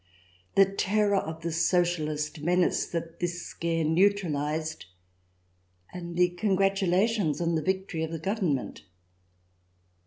—the 0.55 0.65
terror 0.65 1.15
of 1.17 1.41
the 1.43 1.51
Socialist 1.51 2.39
menace 2.41 2.87
that 2.87 3.19
this 3.19 3.43
scare 3.45 3.83
neutralized, 3.83 4.87
and 5.93 6.15
the 6.17 6.35
congratu 6.39 6.89
lations 6.89 7.39
on 7.39 7.53
the 7.53 7.61
victory 7.61 8.01
of 8.03 8.09
the 8.11 8.17
Government. 8.17 8.81